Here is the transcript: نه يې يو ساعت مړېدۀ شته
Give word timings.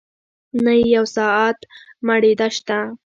نه 0.63 0.73
يې 0.79 0.85
يو 0.95 1.05
ساعت 1.17 1.59
مړېدۀ 2.05 2.47
شته 2.55 2.77